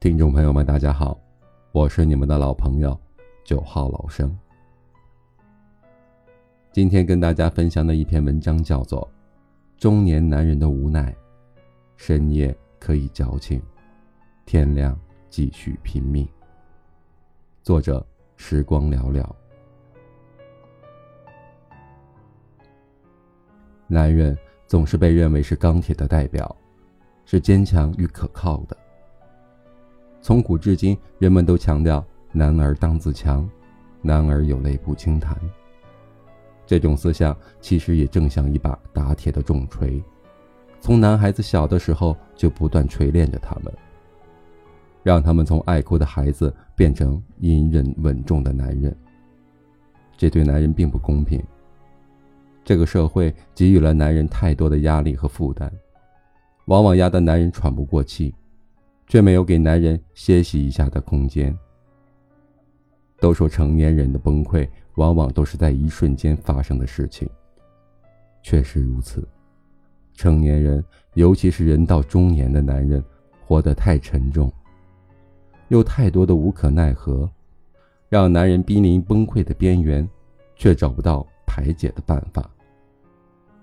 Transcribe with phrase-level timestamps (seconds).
[0.00, 1.20] 听众朋友们，大家好，
[1.72, 2.98] 我是你们的老朋友
[3.44, 4.34] 九号老生。
[6.72, 9.06] 今天跟大家分享的一篇文章叫做
[9.78, 11.12] 《中年男人的无奈》，
[11.98, 13.60] 深夜可以矫情，
[14.46, 16.26] 天亮继续拼命。
[17.62, 18.02] 作者：
[18.38, 19.22] 时光寥寥。
[23.86, 24.34] 男人
[24.66, 26.56] 总是被认为是钢铁的代表，
[27.26, 28.74] 是坚强与可靠的。
[30.22, 33.48] 从古至今，人们都强调“男儿当自强，
[34.02, 35.36] 男儿有泪不轻弹”。
[36.66, 40.02] 这种思想其实也正像一把打铁的重锤，
[40.78, 43.72] 从男孩子小的时候就不断锤炼着他们，
[45.02, 48.94] 让他们从爱哭的孩子变成隐忍稳重的男人。
[50.16, 51.42] 这对男人并不公平。
[52.62, 55.72] 这个社会给予了男人太多的压力和负担，
[56.66, 58.32] 往往压得男人喘不过气，
[59.10, 61.52] 却没有给男人歇息一下的空间。
[63.18, 67.28] 都说成年人的崩溃往往都是在一瞬间发生的事情，
[68.40, 69.26] 确实如此。
[70.14, 73.02] 成年人，尤其是人到中年的男人，
[73.44, 74.50] 活得太沉重，
[75.66, 77.28] 有太多的无可奈何，
[78.08, 80.08] 让男人濒临崩溃的边缘，
[80.54, 82.48] 却找不到排解的办法。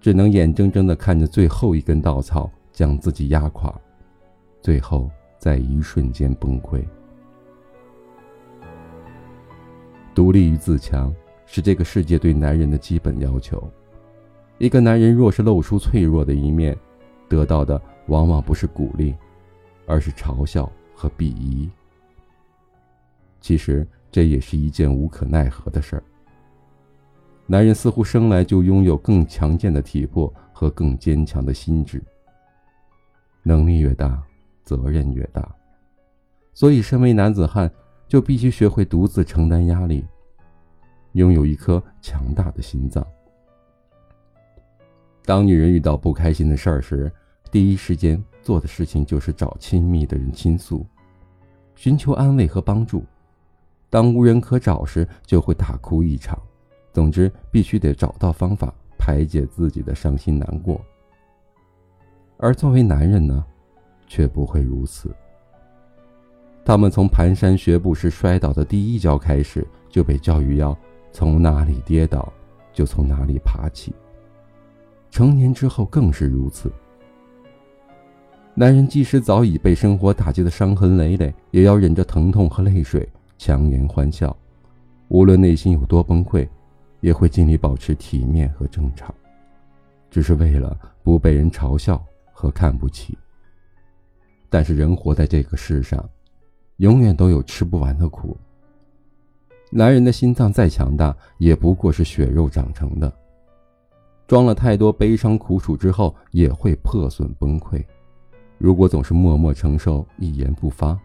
[0.00, 3.74] 只能眼睁睁地看着最后一根稻草将自己压垮，
[4.60, 5.10] 最后
[5.42, 6.80] 在一瞬间崩溃。
[10.14, 11.12] 独立与自强
[11.46, 13.68] 是这个世界对男人的基本要求。
[14.58, 16.78] 一个男人若是露出脆弱的一面，
[17.28, 19.16] 得到的往往不是鼓励，
[19.84, 21.68] 而是嘲笑和鄙夷。
[23.40, 26.04] 其实这也是一件无可奈何的事儿。
[27.48, 32.00] 男人似乎生来就拥有更强健的体魄和更坚强的心智。
[33.42, 34.22] 能力越大，
[34.64, 35.48] 责任越大，
[36.54, 37.70] 所以身为男子汉，
[38.08, 40.04] 就必须学会独自承担压力，
[41.12, 43.06] 拥有一颗强大的心脏。
[45.24, 47.10] 当女人遇到不开心的事儿时，
[47.50, 50.84] 第一时间做的事情就是找亲密的人倾诉，
[51.74, 53.04] 寻求安慰和帮助。
[53.88, 56.38] 当无人可找时，就会大哭一场。
[56.92, 60.80] 总之，必须得找到方法排解自己的伤心难过。
[62.38, 63.44] 而作为男人呢，
[64.12, 65.10] 却不会如此。
[66.62, 70.76] 他们从蹒跚学步时摔倒的第一跤开始，就被教育要
[71.12, 72.30] 从哪里跌倒
[72.74, 73.94] 就从哪里爬起。
[75.10, 76.70] 成年之后更是如此。
[78.52, 83.08] 男人即使早已被生活打击的伤痕累累，也要忍着疼痛和泪水，
[83.38, 84.36] 强颜欢笑，
[85.08, 86.46] 无论内心有多崩溃。
[87.00, 89.12] 也会尽力保持体面和正常，
[90.08, 92.00] 只是为了不被人嘲笑
[92.30, 93.18] 和看不起。
[94.52, 96.06] 但是人活在这个世上，
[96.76, 98.36] 永远都有吃不完的苦。
[99.70, 103.10] 男人的心脏再强大，也不过是血肉长成的，
[104.26, 107.82] 装了太多悲伤苦楚之后，也会破损崩溃。
[108.58, 111.00] 如果总是默默承受，一言不发，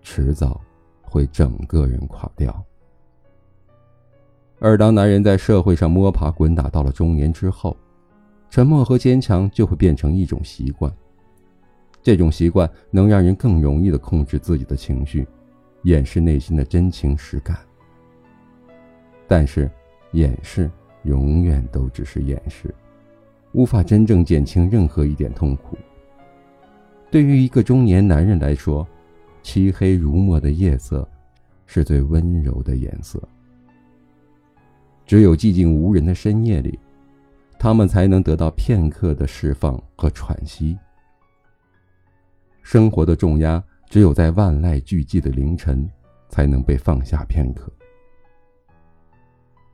[0.00, 0.60] 迟早
[1.02, 2.64] 会整个人垮掉。
[4.58, 7.76] 而当男人在社会上摸爬滚打到了中年之后，
[8.50, 10.92] 沉默和坚强就会变成一种习惯。
[12.02, 15.26] 这种习惯能让人更容易的控制自己的情绪，
[15.82, 17.56] 掩饰内心的真情实感。
[19.28, 19.70] 但是，
[20.10, 20.70] 掩饰
[21.04, 22.74] 永远都只是掩饰，
[23.52, 25.78] 无法真正减轻任何一点痛苦。
[27.10, 28.86] 对于一个中年男人来说，
[29.42, 31.08] 漆黑如墨的夜色，
[31.66, 33.22] 是最温柔的颜色。
[35.06, 36.78] 只有寂静无人的深夜里，
[37.58, 40.76] 他们才能得到片刻的释放和喘息。
[42.62, 45.88] 生活的重压，只有在万籁俱寂的凌晨，
[46.28, 47.70] 才能被放下片刻。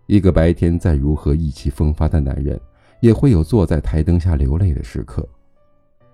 [0.07, 2.59] 一个白天再如何意气风发的男人，
[3.01, 5.23] 也会有坐在台灯下流泪的时刻；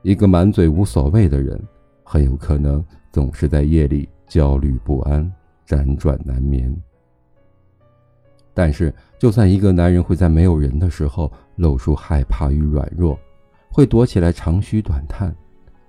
[0.03, 1.63] 一个满嘴无所谓的人，
[2.03, 5.33] 很有可能总是在夜里焦虑不安、
[5.67, 6.77] 辗转难眠。
[8.53, 13.19] 但是，就算一个男人会在没有人的时候露出害怕与软弱，
[13.71, 15.35] 会躲起来长吁短叹，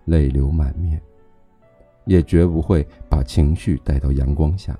[0.06, 1.00] 泪流满面，
[2.06, 4.78] 也绝不会把情绪带到阳光下。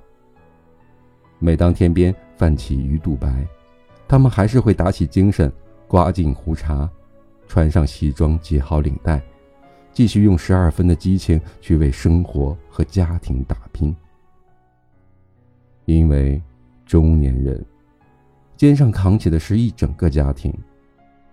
[1.38, 3.46] 每当天边泛起鱼肚白，
[4.08, 5.52] 他们还是会打起精神，
[5.86, 6.88] 刮净胡茬，
[7.46, 9.22] 穿上西装，系好领带，
[9.92, 13.94] 继续用十二分的激情去为生活和家庭打拼。
[15.84, 16.42] 因为
[16.84, 17.64] 中年人。
[18.56, 20.50] 肩上扛起的是一整个家庭，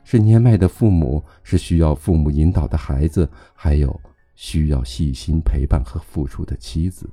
[0.03, 3.99] 是年迈的父母，是需要父母引导的孩子，还有
[4.35, 7.09] 需要细心陪伴和付出的妻子。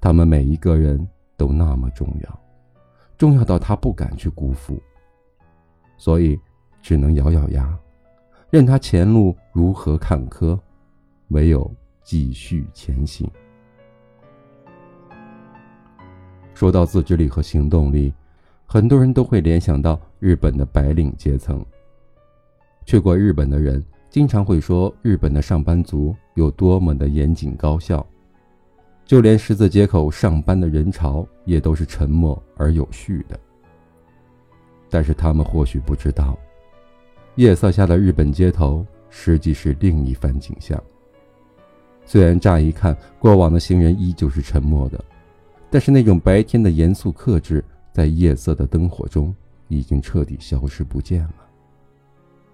[0.00, 1.06] 他们每一个人
[1.36, 2.40] 都那么重要，
[3.18, 4.80] 重要到他不敢去辜负，
[5.96, 6.38] 所以
[6.80, 7.78] 只能咬咬牙，
[8.50, 10.58] 任他前路如何坎坷，
[11.28, 11.70] 唯有
[12.02, 13.28] 继续前行。
[16.54, 18.14] 说到自制力和行动力，
[18.66, 21.64] 很多人都会联想到日本的白领阶层。
[22.84, 28.04] 去过日本的人经常会说，日本的上班族有多么的严谨高效。
[29.04, 33.38] 就连十字街口上班的人潮也都是沉默而有序的。
[34.90, 36.36] 但是他们或许不知道，
[37.36, 40.82] 夜色下的日本街头实际是另一番景象。
[42.04, 45.04] 虽然乍一看过往的行人依旧是沉默的，
[45.70, 47.64] 但是那种白天的严肃克制，
[47.96, 49.34] 在夜色的灯火中
[49.68, 51.48] 已经彻底消失不见了，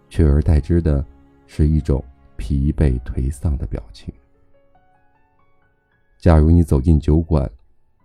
[0.09, 1.05] 取而代之的
[1.49, 2.01] 是一种
[2.37, 4.15] 疲惫颓丧的表情。
[6.17, 7.51] 假如你走进酒馆，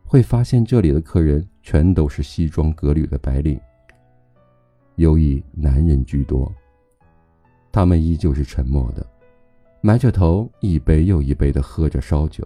[0.04, 3.62] 会发现这里的客人全都是西装革履的白领，
[4.96, 6.52] 尤以男人居多。
[7.72, 9.06] 他们依旧是沉默的，
[9.82, 12.44] 埋着头，一杯又一杯的喝着烧酒。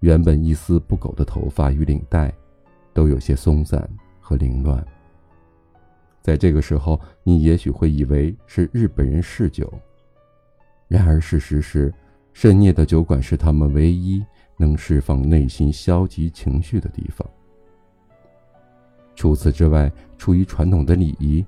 [0.00, 2.32] 原本一丝不苟的头发与领带，
[2.96, 3.86] 都有些松散
[4.18, 4.82] 和凌乱。
[6.22, 9.70] 在这个时候，你也许会以为是日本人嗜酒，
[10.88, 11.92] 然而事实是，
[12.32, 14.24] 深夜的酒馆是他们唯一。
[14.58, 17.28] 能释放内心消极情绪的地方。
[19.14, 21.44] 除此之外，出于传统的礼仪，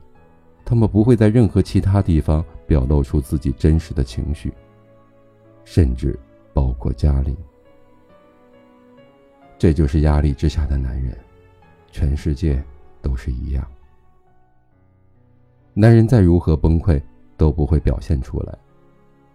[0.62, 4.52] 他们不会在任何其他地方表露出自己真实的情绪，
[5.64, 6.20] 甚至
[6.52, 7.34] 包括家里。
[9.56, 11.16] 这就是压力之下的男人，
[11.98, 12.62] 全世界
[13.02, 13.66] 都是一样。
[15.74, 17.02] 男人再如何崩溃，
[17.36, 18.56] 都不会表现出来，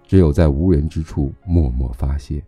[0.08, 2.42] 只有在无人之处默默发泄。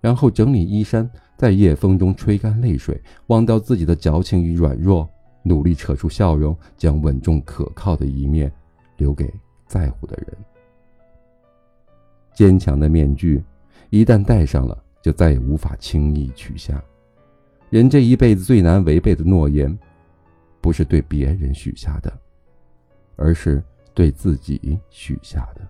[0.00, 1.06] 然后整理衣衫，
[1.36, 5.06] 在夜风中吹干泪水，忘掉自己的矫情与软弱，
[5.42, 8.50] 努力扯出笑容，将稳重可靠的一面
[8.96, 9.30] 留给
[9.66, 10.34] 在乎的人。
[12.32, 13.44] 坚强的面具
[13.90, 16.82] 一旦戴上了，就再也无法轻易取下。
[17.70, 19.78] 人这一辈子最难违背的诺言，
[20.60, 22.12] 不是对别人许下的，
[23.14, 23.62] 而是
[23.94, 25.60] 对自己许下的。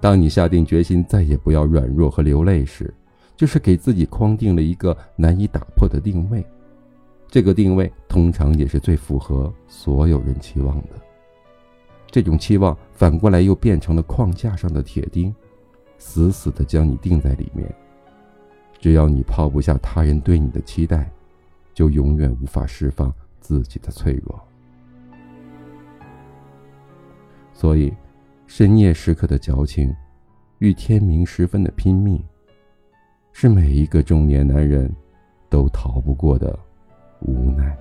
[0.00, 2.92] 当你下定决心再也不要软弱和流泪时，
[3.36, 6.44] 就是给自己框定了一个难以打破的定位。
[7.26, 10.90] 这个定位通常也是最符合所有人期望的。
[12.10, 15.34] 这种期望反过来又变成了框架上的铁钉，
[15.96, 17.74] 死死的将你钉在里面。
[18.78, 21.10] 只要你抛不下他人对你的期待，
[21.74, 24.40] 就永远无法释放自己的脆弱。
[27.52, 27.92] 所以。
[28.50, 29.94] 深夜时刻的矫情，
[30.60, 32.18] 与天明时分的拼命，
[33.30, 34.90] 是每一个中年男人
[35.50, 36.58] 都逃不过的
[37.20, 37.76] 无奈。